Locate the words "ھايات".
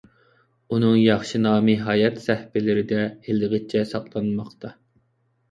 1.89-2.17